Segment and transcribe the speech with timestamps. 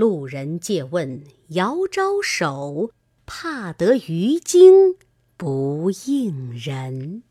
[0.00, 2.90] 路人借问遥招手，
[3.26, 4.96] 怕得鱼惊
[5.36, 7.22] 不应人。